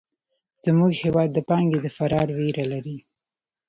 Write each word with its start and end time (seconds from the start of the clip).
زموږ 0.63 0.91
هېواد 1.03 1.29
د 1.33 1.39
پانګې 1.49 1.79
د 1.81 1.87
فرار 1.97 2.27
وېره 2.37 2.65
لري. 2.71 2.97